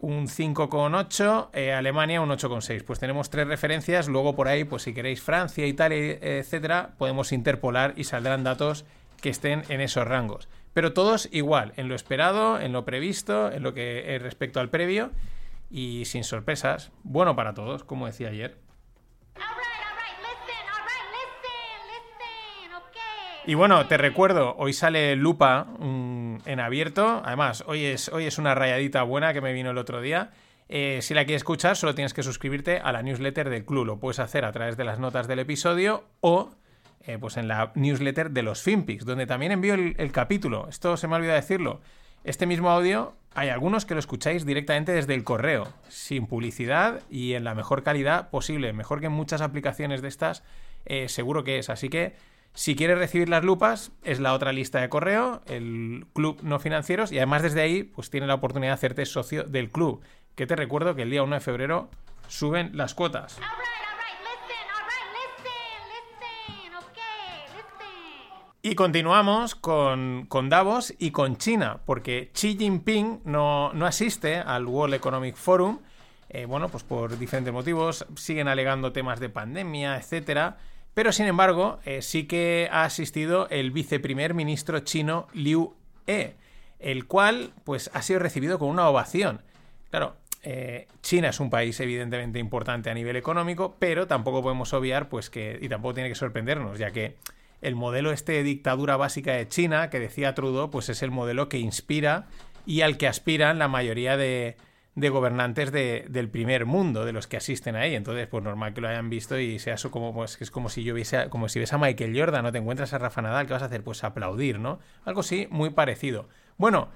un 0.00 0.28
5,8%, 0.28 1.48
eh, 1.52 1.72
Alemania 1.72 2.20
un 2.20 2.30
8,6%. 2.30 2.84
Pues 2.84 2.98
tenemos 2.98 3.30
tres 3.30 3.46
referencias. 3.46 4.08
Luego 4.08 4.34
por 4.34 4.48
ahí, 4.48 4.64
pues 4.64 4.82
si 4.82 4.94
queréis 4.94 5.22
Francia, 5.22 5.66
Italia, 5.66 6.18
etcétera, 6.20 6.94
podemos 6.98 7.32
interpolar 7.32 7.94
y 7.96 8.04
saldrán 8.04 8.44
datos 8.44 8.84
que 9.20 9.30
estén 9.30 9.62
en 9.68 9.80
esos 9.80 10.06
rangos. 10.06 10.48
Pero 10.74 10.92
todos 10.92 11.28
igual, 11.32 11.72
en 11.76 11.88
lo 11.88 11.94
esperado, 11.94 12.60
en 12.60 12.72
lo 12.72 12.84
previsto, 12.84 13.50
en 13.50 13.62
lo 13.62 13.72
que 13.74 14.14
eh, 14.14 14.18
respecto 14.18 14.60
al 14.60 14.70
previo 14.70 15.12
y 15.70 16.04
sin 16.04 16.24
sorpresas. 16.24 16.90
Bueno 17.04 17.36
para 17.36 17.54
todos, 17.54 17.84
como 17.84 18.06
decía 18.06 18.28
ayer. 18.28 18.63
Y 23.46 23.54
bueno, 23.54 23.86
te 23.86 23.98
recuerdo, 23.98 24.56
hoy 24.56 24.72
sale 24.72 25.16
Lupa 25.16 25.66
en 25.78 26.60
abierto. 26.60 27.20
Además, 27.26 27.62
hoy 27.66 27.84
es, 27.84 28.08
hoy 28.08 28.24
es 28.24 28.38
una 28.38 28.54
rayadita 28.54 29.02
buena 29.02 29.34
que 29.34 29.42
me 29.42 29.52
vino 29.52 29.70
el 29.70 29.76
otro 29.76 30.00
día. 30.00 30.30
Eh, 30.70 31.00
si 31.02 31.12
la 31.12 31.26
quieres 31.26 31.40
escuchar, 31.40 31.76
solo 31.76 31.94
tienes 31.94 32.14
que 32.14 32.22
suscribirte 32.22 32.78
a 32.78 32.90
la 32.90 33.02
newsletter 33.02 33.50
del 33.50 33.66
club. 33.66 33.84
Lo 33.84 34.00
puedes 34.00 34.18
hacer 34.18 34.46
a 34.46 34.52
través 34.52 34.78
de 34.78 34.84
las 34.84 34.98
notas 34.98 35.28
del 35.28 35.40
episodio 35.40 36.04
o 36.22 36.52
eh, 37.06 37.18
pues 37.18 37.36
en 37.36 37.46
la 37.46 37.70
newsletter 37.74 38.30
de 38.30 38.42
los 38.42 38.62
FinPix, 38.62 39.04
donde 39.04 39.26
también 39.26 39.52
envío 39.52 39.74
el, 39.74 40.10
capítulo. 40.10 40.66
Esto 40.70 40.96
se 40.96 41.06
me 41.06 41.16
olvida 41.16 41.34
decirlo. 41.34 41.82
Este 42.24 42.46
mismo 42.46 42.70
audio, 42.70 43.14
hay 43.34 43.50
algunos 43.50 43.84
que 43.84 43.92
lo 43.92 44.00
escucháis 44.00 44.46
directamente 44.46 44.92
desde 44.92 45.12
el 45.12 45.22
correo, 45.22 45.68
sin 45.90 46.26
publicidad 46.26 47.02
y 47.10 47.34
en 47.34 47.44
la 47.44 47.54
mejor 47.54 47.82
calidad 47.82 48.30
posible. 48.30 48.72
Mejor 48.72 49.00
que 49.00 49.06
en 49.06 49.12
muchas 49.12 49.42
aplicaciones 49.42 50.00
de 50.00 50.08
estas, 50.08 50.42
eh, 50.86 51.10
seguro 51.10 51.44
que 51.44 51.58
es. 51.58 51.68
Así 51.68 51.90
que 51.90 52.14
si 52.54 52.76
quieres 52.76 52.98
recibir 52.98 53.28
las 53.28 53.44
lupas, 53.44 53.90
es 54.04 54.20
la 54.20 54.32
otra 54.32 54.52
lista 54.52 54.80
de 54.80 54.88
correo, 54.88 55.42
el 55.46 56.06
Club 56.14 56.38
No 56.42 56.60
Financieros, 56.60 57.10
y 57.10 57.18
además 57.18 57.42
desde 57.42 57.60
ahí, 57.60 57.82
pues 57.82 58.10
tienes 58.10 58.28
la 58.28 58.34
oportunidad 58.34 58.70
de 58.70 58.74
hacerte 58.74 59.06
socio 59.06 59.42
del 59.42 59.70
club. 59.70 60.02
Que 60.36 60.46
te 60.46 60.54
recuerdo 60.54 60.94
que 60.94 61.02
el 61.02 61.10
día 61.10 61.24
1 61.24 61.34
de 61.34 61.40
febrero 61.40 61.90
suben 62.28 62.70
las 62.76 62.94
cuotas. 62.94 63.40
Y 68.62 68.76
continuamos 68.76 69.56
con, 69.56 70.28
Davos 70.48 70.94
y 70.98 71.10
con 71.10 71.36
China, 71.36 71.80
porque 71.84 72.30
Xi 72.32 72.56
Jinping 72.56 73.20
no, 73.24 73.72
asiste 73.84 74.38
al 74.38 74.64
World 74.64 74.94
Economic 74.94 75.34
Forum, 75.36 75.80
eh, 76.30 76.46
bueno, 76.46 76.68
pues 76.68 76.82
por 76.84 77.18
diferentes 77.18 77.52
motivos, 77.52 78.06
siguen 78.14 78.48
alegando 78.48 78.92
temas 78.92 79.20
de 79.20 79.28
pandemia, 79.28 79.96
etcétera. 79.98 80.56
Pero 80.94 81.10
sin 81.10 81.26
embargo, 81.26 81.80
eh, 81.84 82.02
sí 82.02 82.24
que 82.24 82.68
ha 82.70 82.84
asistido 82.84 83.48
el 83.50 83.72
viceprimer 83.72 84.32
ministro 84.32 84.80
chino 84.80 85.26
Liu 85.32 85.74
He, 86.06 86.34
el 86.78 87.06
cual 87.06 87.52
pues 87.64 87.90
ha 87.94 88.02
sido 88.02 88.20
recibido 88.20 88.58
con 88.58 88.68
una 88.68 88.88
ovación. 88.88 89.42
Claro, 89.90 90.16
eh, 90.42 90.86
China 91.02 91.30
es 91.30 91.40
un 91.40 91.50
país 91.50 91.78
evidentemente 91.80 92.38
importante 92.38 92.90
a 92.90 92.94
nivel 92.94 93.16
económico, 93.16 93.76
pero 93.78 94.06
tampoco 94.06 94.42
podemos 94.42 94.72
obviar 94.72 95.08
pues 95.08 95.30
que 95.30 95.58
y 95.60 95.68
tampoco 95.68 95.94
tiene 95.94 96.08
que 96.08 96.14
sorprendernos, 96.14 96.78
ya 96.78 96.92
que 96.92 97.16
el 97.60 97.74
modelo 97.74 98.12
este 98.12 98.32
de 98.32 98.42
dictadura 98.42 98.96
básica 98.96 99.32
de 99.32 99.48
China 99.48 99.90
que 99.90 99.98
decía 99.98 100.34
Trudeau, 100.34 100.70
pues 100.70 100.90
es 100.90 101.02
el 101.02 101.10
modelo 101.10 101.48
que 101.48 101.58
inspira 101.58 102.26
y 102.66 102.82
al 102.82 102.98
que 102.98 103.08
aspiran 103.08 103.58
la 103.58 103.68
mayoría 103.68 104.16
de, 104.16 104.56
de 104.94 105.08
gobernantes 105.08 105.72
de, 105.72 106.06
del 106.08 106.28
primer 106.28 106.66
mundo, 106.66 107.04
de 107.04 107.12
los 107.12 107.26
que 107.26 107.36
asisten 107.36 107.74
ahí. 107.76 107.94
Entonces, 107.94 108.28
pues 108.28 108.44
normal 108.44 108.74
que 108.74 108.80
lo 108.80 108.88
hayan 108.88 109.10
visto 109.10 109.38
y 109.38 109.58
sea 109.58 109.74
eso 109.74 109.90
como, 109.90 110.14
pues, 110.14 110.38
es 110.40 110.50
como 110.50 110.68
si 110.68 110.84
yo 110.84 110.94
viese, 110.94 111.28
como 111.30 111.48
si 111.48 111.58
ves 111.58 111.72
a 111.72 111.78
Michael 111.78 112.18
Jordan, 112.18 112.44
¿no? 112.44 112.52
Te 112.52 112.58
encuentras 112.58 112.92
a 112.92 112.98
Rafa 112.98 113.22
Nadal, 113.22 113.46
¿qué 113.46 113.52
vas 113.54 113.62
a 113.62 113.66
hacer? 113.66 113.82
Pues 113.82 114.04
aplaudir, 114.04 114.60
¿no? 114.60 114.78
Algo 115.04 115.20
así, 115.20 115.48
muy 115.50 115.70
parecido. 115.70 116.28
Bueno, 116.56 116.88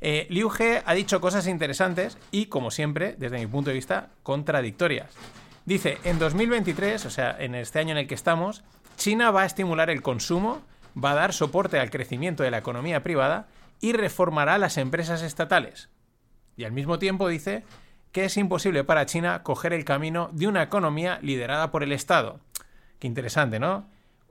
Eh, 0.00 0.26
Liu 0.28 0.50
He 0.58 0.82
ha 0.84 0.92
dicho 0.92 1.18
cosas 1.20 1.46
interesantes 1.46 2.18
y, 2.30 2.46
como 2.46 2.70
siempre, 2.70 3.14
desde 3.16 3.38
mi 3.38 3.46
punto 3.46 3.70
de 3.70 3.74
vista, 3.74 4.10
contradictorias. 4.22 5.10
Dice, 5.64 5.96
en 6.04 6.18
2023, 6.18 7.06
o 7.06 7.10
sea, 7.10 7.34
en 7.38 7.54
este 7.54 7.78
año 7.78 7.92
en 7.92 7.98
el 7.98 8.06
que 8.06 8.14
estamos, 8.14 8.64
China 8.96 9.30
va 9.30 9.42
a 9.42 9.46
estimular 9.46 9.88
el 9.88 10.02
consumo, 10.02 10.60
va 11.02 11.12
a 11.12 11.14
dar 11.14 11.32
soporte 11.32 11.78
al 11.78 11.88
crecimiento 11.90 12.42
de 12.42 12.50
la 12.50 12.58
economía 12.58 13.02
privada 13.02 13.46
y 13.80 13.92
reformará 13.94 14.58
las 14.58 14.76
empresas 14.76 15.22
estatales. 15.22 15.88
Y 16.56 16.64
al 16.64 16.72
mismo 16.72 16.98
tiempo 16.98 17.28
dice 17.28 17.64
que 18.12 18.26
es 18.26 18.36
imposible 18.36 18.84
para 18.84 19.06
China 19.06 19.42
coger 19.42 19.72
el 19.72 19.84
camino 19.84 20.30
de 20.32 20.46
una 20.46 20.62
economía 20.62 21.18
liderada 21.20 21.70
por 21.70 21.82
el 21.82 21.92
Estado. 21.92 22.38
Qué 23.00 23.08
interesante, 23.08 23.58
¿no? 23.58 23.88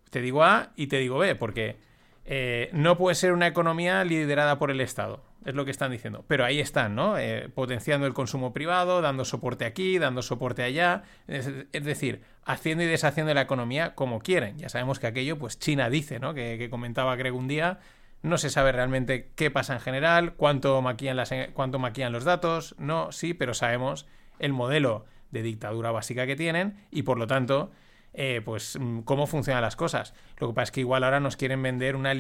Te 0.09 0.21
digo 0.21 0.43
A 0.43 0.71
y 0.75 0.87
te 0.87 0.99
digo 0.99 1.17
B, 1.17 1.35
porque 1.35 1.77
eh, 2.25 2.69
no 2.71 2.97
puede 2.97 3.15
ser 3.15 3.33
una 3.33 3.47
economía 3.47 4.03
liderada 4.05 4.57
por 4.57 4.71
el 4.71 4.79
Estado, 4.79 5.21
es 5.43 5.53
lo 5.53 5.65
que 5.65 5.71
están 5.71 5.91
diciendo. 5.91 6.23
Pero 6.27 6.45
ahí 6.45 6.61
están, 6.61 6.95
¿no? 6.95 7.17
Eh, 7.17 7.49
potenciando 7.53 8.07
el 8.07 8.13
consumo 8.13 8.53
privado, 8.53 9.01
dando 9.01 9.25
soporte 9.25 9.65
aquí, 9.65 9.99
dando 9.99 10.21
soporte 10.21 10.63
allá, 10.63 11.03
es, 11.27 11.45
decir, 11.83 12.21
haciendo 12.45 12.85
y 12.85 12.87
deshaciendo 12.87 13.33
la 13.33 13.41
economía 13.41 13.95
como 13.95 14.19
quieren. 14.19 14.57
Ya 14.57 14.69
sabemos 14.69 14.99
que 14.99 15.07
aquello, 15.07 15.37
pues 15.37 15.59
China 15.59 15.89
dice, 15.89 16.19
¿no? 16.19 16.33
Que, 16.33 16.57
que 16.57 16.69
comentaba 16.69 17.17
Greg 17.17 17.35
un 17.35 17.49
día, 17.49 17.79
no 18.23 18.37
se 18.37 18.49
sabe 18.49 18.71
realmente 18.71 19.29
qué 19.35 19.51
pasa 19.51 19.73
en 19.73 19.79
general, 19.79 20.33
cuánto 20.33 20.81
maquillan, 20.81 21.17
las, 21.17 21.31
cuánto 21.53 21.77
maquillan 21.77 22.11
los 22.11 22.23
datos, 22.23 22.73
no, 22.79 23.11
sí, 23.11 23.33
pero 23.33 23.53
sabemos 23.53 24.07
el 24.39 24.53
modelo 24.53 25.05
de 25.31 25.43
dictadura 25.43 25.91
básica 25.91 26.25
que 26.25 26.35
tienen 26.35 26.85
y 26.89 27.03
por 27.03 27.17
lo 27.17 27.27
tanto 27.27 27.71
eh, 28.13 28.41
pues 28.45 28.77
mm, 28.79 28.99
cómo 29.01 29.27
funcionan 29.27 29.61
las 29.61 29.75
cosas. 29.75 30.13
Lo 30.37 30.47
que 30.47 30.53
pasa 30.53 30.63
es 30.63 30.71
que 30.71 30.79
igual 30.81 31.03
ahora 31.03 31.19
nos 31.19 31.35
quieren 31.35 31.61
vender 31.61 31.95
una, 31.95 32.13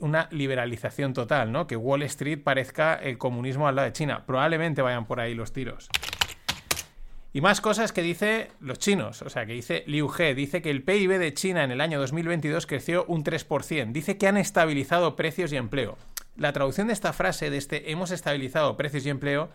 una 0.00 0.28
liberalización 0.30 1.12
total, 1.12 1.52
¿no? 1.52 1.66
Que 1.66 1.76
Wall 1.76 2.02
Street 2.02 2.42
parezca 2.42 2.94
el 2.94 3.18
comunismo 3.18 3.68
al 3.68 3.76
lado 3.76 3.86
de 3.86 3.92
China. 3.92 4.24
Probablemente 4.26 4.82
vayan 4.82 5.06
por 5.06 5.20
ahí 5.20 5.34
los 5.34 5.52
tiros. 5.52 5.90
Y 7.34 7.40
más 7.40 7.60
cosas 7.60 7.92
que 7.92 8.00
dice 8.00 8.52
los 8.60 8.78
chinos, 8.78 9.20
o 9.22 9.28
sea, 9.28 9.44
que 9.44 9.54
dice 9.54 9.82
Liu 9.88 10.08
He, 10.16 10.36
dice 10.36 10.62
que 10.62 10.70
el 10.70 10.84
PIB 10.84 11.18
de 11.18 11.34
China 11.34 11.64
en 11.64 11.72
el 11.72 11.80
año 11.80 11.98
2022 11.98 12.64
creció 12.68 13.04
un 13.08 13.24
3%, 13.24 13.90
dice 13.90 14.16
que 14.16 14.28
han 14.28 14.36
estabilizado 14.36 15.16
precios 15.16 15.52
y 15.52 15.56
empleo. 15.56 15.98
La 16.36 16.52
traducción 16.52 16.86
de 16.86 16.92
esta 16.92 17.12
frase, 17.12 17.50
de 17.50 17.56
este 17.56 17.90
hemos 17.90 18.12
estabilizado 18.12 18.76
precios 18.76 19.04
y 19.04 19.10
empleo, 19.10 19.50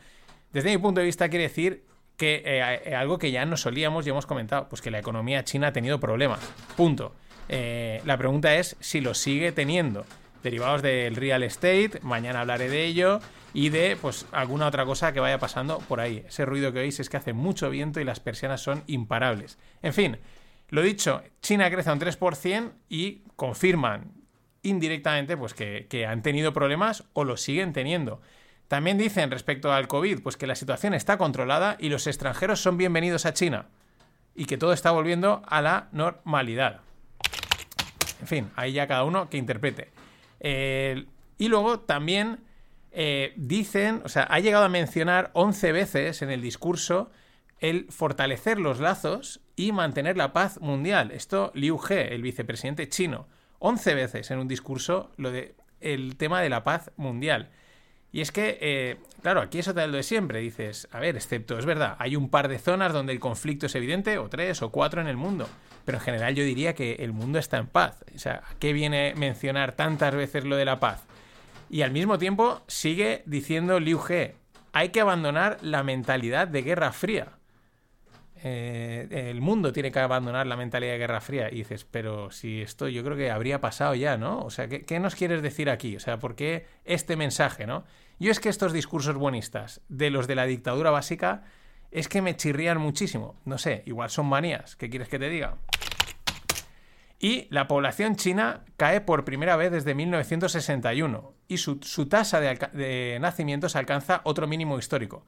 desde 0.52 0.72
mi 0.72 0.78
punto 0.78 1.00
de 1.00 1.06
vista 1.06 1.30
quiere 1.30 1.44
decir 1.44 1.86
que 2.18 2.44
eh, 2.46 2.82
eh, 2.84 2.96
algo 2.96 3.18
que 3.18 3.32
ya 3.32 3.46
nos 3.46 3.62
solíamos 3.62 4.06
y 4.06 4.10
hemos 4.10 4.26
comentado, 4.26 4.68
pues 4.68 4.82
que 4.82 4.92
la 4.92 5.00
economía 5.00 5.46
china 5.46 5.68
ha 5.68 5.74
tenido 5.74 6.02
problemas. 6.02 6.42
Punto. 6.76 7.16
Eh, 7.48 8.02
la 8.04 8.18
pregunta 8.18 8.56
es 8.56 8.76
si 8.82 9.00
lo 9.00 9.14
sigue 9.14 9.54
teniendo. 9.54 10.06
Derivados 10.44 10.82
del 10.82 11.16
real 11.16 11.44
estate, 11.44 12.00
mañana 12.02 12.42
hablaré 12.42 12.70
de 12.70 12.86
ello, 12.86 13.20
y 13.54 13.70
de 13.70 13.98
pues 14.00 14.26
alguna 14.32 14.68
otra 14.68 14.86
cosa 14.86 15.14
que 15.14 15.20
vaya 15.20 15.40
pasando 15.40 15.80
por 15.80 16.00
ahí. 16.00 16.24
Ese 16.28 16.46
ruido 16.46 16.72
que 16.72 16.80
oís 16.80 17.00
es 17.00 17.10
que 17.10 17.18
hace 17.18 17.34
mucho 17.34 17.70
viento 17.70 18.00
y 18.00 18.04
las 18.04 18.20
persianas 18.20 18.62
son 18.62 18.84
imparables. 18.88 19.58
En 19.82 19.94
fin, 19.94 20.18
lo 20.70 20.82
dicho, 20.82 21.24
China 21.42 21.70
crece 21.70 21.90
a 21.90 21.94
un 21.94 22.00
3% 22.00 22.72
y 22.90 23.24
confirman 23.36 24.12
indirectamente 24.62 25.38
pues 25.38 25.54
que, 25.54 25.88
que 25.90 26.06
han 26.06 26.22
tenido 26.22 26.54
problemas 26.54 27.06
o 27.14 27.24
lo 27.24 27.38
siguen 27.38 27.74
teniendo. 27.74 28.22
También 28.68 28.98
dicen 28.98 29.32
respecto 29.32 29.74
al 29.74 29.88
COVID, 29.88 30.22
pues 30.22 30.38
que 30.38 30.46
la 30.46 30.56
situación 30.56 30.94
está 30.94 31.18
controlada 31.18 31.76
y 31.80 31.90
los 31.90 32.06
extranjeros 32.06 32.62
son 32.62 32.78
bienvenidos 32.78 33.26
a 33.26 33.34
China 33.34 33.66
y 34.36 34.46
que 34.46 34.58
todo 34.58 34.74
está 34.74 34.92
volviendo 34.92 35.42
a 35.48 35.62
la 35.62 35.88
normalidad. 35.92 36.82
En 38.22 38.28
fin, 38.28 38.52
ahí 38.56 38.74
ya 38.74 38.86
cada 38.86 39.06
uno 39.06 39.30
que 39.30 39.38
interprete. 39.38 39.90
Y 40.42 41.48
luego 41.48 41.80
también 41.82 42.40
eh, 42.92 43.34
dicen, 43.36 44.02
o 44.04 44.10
sea, 44.10 44.24
ha 44.24 44.40
llegado 44.40 44.66
a 44.66 44.70
mencionar 44.70 45.30
11 45.34 45.72
veces 45.72 46.22
en 46.22 46.32
el 46.32 46.42
discurso 46.42 47.12
el 47.60 47.88
fortalecer 47.92 48.60
los 48.60 48.80
lazos 48.80 49.42
y 49.56 49.72
mantener 49.72 50.18
la 50.18 50.34
paz 50.34 50.60
mundial. 50.62 51.12
Esto 51.12 51.52
Liu 51.54 51.80
He, 51.90 52.16
el 52.16 52.22
vicepresidente 52.22 52.88
chino, 52.90 53.28
11 53.60 53.94
veces 53.94 54.32
en 54.32 54.40
un 54.40 54.48
discurso 54.48 55.12
lo 55.18 55.32
de 55.32 55.56
el 55.82 56.16
tema 56.18 56.42
de 56.42 56.50
la 56.50 56.64
paz 56.64 56.92
mundial. 56.98 57.50
Y 58.12 58.22
es 58.22 58.32
que, 58.32 58.58
eh, 58.60 58.98
claro, 59.22 59.42
aquí 59.42 59.60
eso 59.60 59.74
te 59.74 59.86
lo 59.86 59.96
de 59.96 60.04
siempre. 60.04 60.40
Dices, 60.40 60.88
a 60.92 61.00
ver, 61.00 61.16
excepto, 61.16 61.60
es 61.60 61.66
verdad, 61.66 61.96
hay 62.00 62.16
un 62.16 62.30
par 62.30 62.48
de 62.48 62.58
zonas 62.58 62.92
donde 62.92 63.14
el 63.14 63.20
conflicto 63.20 63.68
es 63.68 63.76
evidente, 63.76 64.18
o 64.18 64.30
tres 64.30 64.62
o 64.62 64.72
cuatro 64.72 65.00
en 65.00 65.08
el 65.08 65.16
mundo. 65.16 65.48
Pero 65.90 65.98
en 65.98 66.04
general 66.04 66.36
yo 66.36 66.44
diría 66.44 66.76
que 66.76 66.98
el 67.00 67.14
mundo 67.14 67.40
está 67.40 67.58
en 67.58 67.66
paz. 67.66 68.06
O 68.14 68.20
sea, 68.20 68.44
¿a 68.48 68.54
qué 68.60 68.74
viene 68.74 69.16
mencionar 69.18 69.72
tantas 69.72 70.14
veces 70.14 70.44
lo 70.44 70.56
de 70.56 70.64
la 70.64 70.80
paz? 70.80 71.08
Y 71.68 71.82
al 71.82 71.90
mismo 71.90 72.20
tiempo 72.20 72.62
sigue 72.68 73.24
diciendo 73.26 73.80
Liu 73.80 74.00
He, 74.08 74.36
hay 74.72 74.90
que 74.90 75.02
abandonar 75.02 75.58
la 75.64 75.82
mentalidad 75.82 76.48
de 76.48 76.62
guerra 76.62 76.92
fría. 76.92 77.30
Eh, 78.44 79.32
el 79.32 79.42
mundo 79.42 79.74
tiene 79.74 79.92
que 79.92 79.98
abandonar 79.98 80.46
la 80.46 80.56
mentalidad 80.56 80.92
de 80.92 81.00
Guerra 81.00 81.22
Fría. 81.22 81.50
Y 81.52 81.56
dices, 81.56 81.88
pero 81.90 82.30
si 82.30 82.62
esto 82.62 82.88
yo 82.88 83.04
creo 83.04 83.18
que 83.18 83.32
habría 83.32 83.60
pasado 83.60 83.96
ya, 83.96 84.16
¿no? 84.16 84.42
O 84.42 84.52
sea, 84.52 84.70
¿qué, 84.70 85.00
nos 85.00 85.16
quieres 85.16 85.42
decir 85.42 85.72
aquí? 85.72 85.96
O 85.96 86.00
sea, 86.00 86.20
¿por 86.20 86.36
qué 86.36 86.68
este 86.86 87.16
mensaje, 87.16 87.66
¿no? 87.66 87.84
Yo 88.20 88.30
es 88.30 88.40
que 88.40 88.50
estos 88.50 88.74
discursos 88.74 89.16
buenistas 89.16 89.82
de 89.90 90.12
los 90.12 90.28
de 90.28 90.36
la 90.36 90.46
dictadura 90.46 90.92
básica 90.92 91.46
es 91.92 92.08
que 92.08 92.22
me 92.22 92.36
chirrían 92.36 92.80
muchísimo. 92.80 93.36
No 93.46 93.58
sé, 93.58 93.84
igual 93.86 94.10
son 94.10 94.28
manías. 94.28 94.76
¿Qué 94.76 94.90
quieres 94.90 95.10
que 95.10 95.20
te 95.20 95.30
diga? 95.30 95.58
Y 97.20 97.48
la 97.50 97.68
población 97.68 98.16
china 98.16 98.64
cae 98.78 99.02
por 99.02 99.26
primera 99.26 99.58
vez 99.58 99.72
desde 99.72 99.94
1961 99.94 101.34
y 101.50 101.58
su, 101.58 101.78
tasa 102.08 102.40
de, 102.40 102.56
de 102.74 103.18
nacimientos 103.20 103.76
alcanza 103.76 104.22
otro 104.24 104.48
mínimo 104.48 104.80
histórico. 104.80 105.26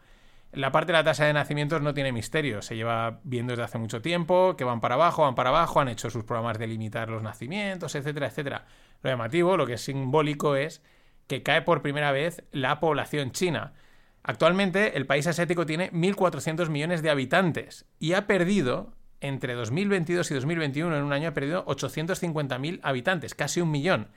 La 0.53 0.71
parte 0.71 0.91
de 0.91 0.97
la 0.97 1.03
tasa 1.03 1.25
de 1.25 1.33
nacimientos 1.33 1.81
no 1.81 1.93
tiene 1.93 2.11
misterio, 2.11 2.61
se 2.61 2.75
lleva 2.75 3.19
viendo 3.23 3.51
desde 3.51 3.63
hace 3.63 3.77
mucho 3.77 4.01
tiempo, 4.01 4.55
que 4.57 4.65
van 4.65 4.81
para 4.81 4.95
abajo, 4.95 5.23
van 5.23 5.35
para 5.35 5.49
abajo, 5.49 5.79
han 5.79 5.87
hecho 5.87 6.09
sus 6.09 6.25
programas 6.25 6.59
de 6.59 6.67
limitar 6.67 7.09
los 7.09 7.23
nacimientos, 7.23 7.95
etcétera, 7.95 8.27
etcétera. 8.27 8.65
Lo 9.01 9.09
llamativo, 9.09 9.55
lo 9.55 9.65
que 9.65 9.73
es 9.73 9.81
simbólico 9.81 10.55
es 10.55 10.81
que 11.27 11.43
cae 11.43 11.61
por 11.61 11.81
primera 11.81 12.11
vez 12.11 12.43
la 12.51 12.81
población 12.81 13.31
china. 13.31 13.73
Actualmente 14.23 14.97
el 14.97 15.05
país 15.05 15.25
asiático 15.27 15.65
tiene 15.65 15.91
1.400 15.91 16.69
millones 16.69 17.01
de 17.01 17.09
habitantes 17.09 17.85
y 17.99 18.13
ha 18.13 18.27
perdido, 18.27 18.93
entre 19.19 19.53
2022 19.53 20.29
y 20.29 20.33
2021, 20.35 20.95
en 20.95 21.03
un 21.03 21.13
año 21.13 21.29
ha 21.29 21.33
perdido 21.33 21.65
850.000 21.65 22.79
habitantes, 22.83 23.33
casi 23.33 23.61
un 23.61 23.71
millón. 23.71 24.09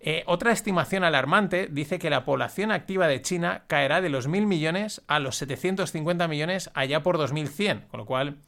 Eh, 0.00 0.22
otra 0.26 0.52
estimación 0.52 1.02
alarmante 1.02 1.68
dice 1.70 1.98
que 1.98 2.08
la 2.08 2.24
población 2.24 2.70
activa 2.70 3.08
de 3.08 3.20
China 3.20 3.64
caerá 3.66 4.00
de 4.00 4.08
los 4.08 4.28
mil 4.28 4.46
millones 4.46 5.02
a 5.08 5.18
los 5.18 5.36
750 5.36 6.28
millones 6.28 6.70
allá 6.74 7.02
por 7.02 7.18
2100, 7.18 7.86
con 7.90 7.98
lo 7.98 8.06
cual 8.06 8.38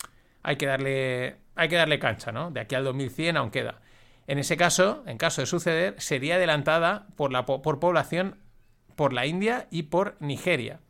hay 0.42 0.56
que 0.56 0.66
darle, 0.66 1.38
hay 1.56 1.68
que 1.68 1.76
darle 1.76 1.98
cancha, 1.98 2.30
¿no? 2.30 2.50
De 2.50 2.60
aquí 2.60 2.76
al 2.76 2.84
2100 2.84 3.36
aún 3.36 3.50
queda. 3.50 3.80
En 4.28 4.38
ese 4.38 4.56
caso, 4.56 5.02
en 5.06 5.18
caso 5.18 5.42
de 5.42 5.46
suceder, 5.46 6.00
sería 6.00 6.36
adelantada 6.36 7.08
por, 7.16 7.32
la, 7.32 7.44
por 7.46 7.80
población 7.80 8.36
por 9.00 9.14
la 9.14 9.24
India 9.24 9.66
y 9.70 9.84
por 9.84 10.14
Nigeria. 10.20 10.80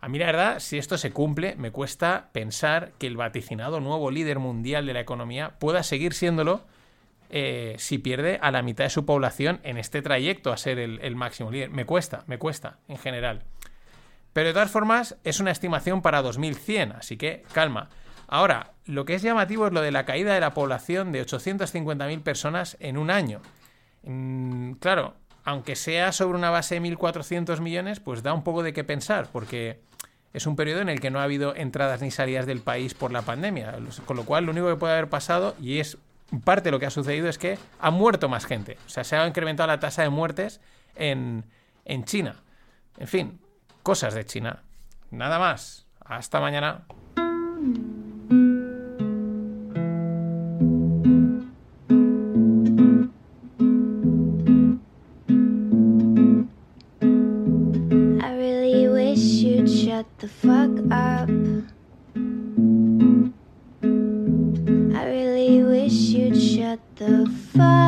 A 0.00 0.08
mí 0.08 0.18
la 0.18 0.24
verdad, 0.24 0.58
si 0.58 0.78
esto 0.78 0.96
se 0.96 1.10
cumple, 1.10 1.54
me 1.56 1.70
cuesta 1.70 2.30
pensar 2.32 2.92
que 2.98 3.06
el 3.06 3.18
vaticinado 3.18 3.78
nuevo 3.78 4.10
líder 4.10 4.38
mundial 4.38 4.86
de 4.86 4.94
la 4.94 5.00
economía 5.00 5.58
pueda 5.58 5.82
seguir 5.82 6.14
siéndolo 6.14 6.64
eh, 7.28 7.74
si 7.76 7.98
pierde 7.98 8.38
a 8.40 8.50
la 8.52 8.62
mitad 8.62 8.84
de 8.84 8.88
su 8.88 9.04
población 9.04 9.60
en 9.64 9.76
este 9.76 10.00
trayecto 10.00 10.50
a 10.50 10.56
ser 10.56 10.78
el, 10.78 11.14
máximo 11.14 11.50
líder. 11.50 11.68
Me 11.68 11.84
cuesta, 11.84 12.24
me 12.26 12.38
cuesta, 12.38 12.78
en 12.88 12.96
general. 12.96 13.42
Pero 14.32 14.46
de 14.46 14.54
todas 14.54 14.70
formas, 14.70 15.18
es 15.22 15.38
una 15.38 15.50
estimación 15.50 16.00
para 16.00 16.22
2100, 16.22 16.92
así 16.92 17.18
que 17.18 17.42
calma. 17.52 17.90
Ahora, 18.28 18.72
lo 18.86 19.04
que 19.04 19.14
es 19.14 19.20
llamativo 19.20 19.66
es 19.66 19.74
lo 19.74 19.82
de 19.82 19.92
la 19.92 20.06
caída 20.06 20.32
de 20.32 20.40
la 20.40 20.54
población 20.54 21.12
de 21.12 21.22
850.000 21.22 22.22
personas 22.22 22.78
en 22.80 22.96
un 22.96 23.10
año. 23.10 23.42
Mm, 24.04 24.72
claro, 24.80 25.16
aunque 25.44 25.76
sea 25.76 26.12
sobre 26.12 26.38
una 26.38 26.50
base 26.50 26.78
de 26.78 26.82
1.400 26.82 27.60
millones, 27.60 28.00
pues 28.00 28.22
da 28.22 28.32
un 28.32 28.44
poco 28.44 28.62
de 28.62 28.72
qué 28.72 28.84
pensar, 28.84 29.28
porque 29.32 29.80
es 30.32 30.46
un 30.46 30.56
periodo 30.56 30.80
en 30.80 30.88
el 30.88 31.00
que 31.00 31.10
no 31.10 31.20
ha 31.20 31.24
habido 31.24 31.54
entradas 31.54 32.00
ni 32.00 32.10
salidas 32.10 32.46
del 32.46 32.60
país 32.60 32.94
por 32.94 33.12
la 33.12 33.22
pandemia, 33.22 33.74
con 34.06 34.16
lo 34.16 34.24
cual 34.24 34.46
lo 34.46 34.52
único 34.52 34.68
que 34.68 34.76
puede 34.76 34.94
haber 34.94 35.08
pasado, 35.08 35.54
y 35.60 35.78
es 35.78 35.98
parte 36.44 36.64
de 36.64 36.70
lo 36.70 36.80
que 36.80 36.86
ha 36.86 36.90
sucedido 36.90 37.28
es 37.28 37.38
que 37.38 37.58
ha 37.80 37.90
muerto 37.90 38.28
más 38.28 38.46
gente. 38.46 38.78
O 38.86 38.88
sea, 38.88 39.04
se 39.04 39.16
ha 39.16 39.26
incrementado 39.26 39.66
la 39.66 39.80
tasa 39.80 40.02
de 40.02 40.08
muertes 40.08 40.60
en, 40.96 41.44
en 41.84 42.04
China. 42.04 42.36
En 42.96 43.08
fin, 43.08 43.40
cosas 43.82 44.14
de 44.14 44.24
China. 44.24 44.62
Nada 45.10 45.38
más. 45.38 45.86
Hasta 46.04 46.40
mañana. 46.40 46.84
wish 65.82 66.14
you'd 66.14 66.40
shut 66.40 66.78
the 66.96 67.26
fire. 67.52 67.81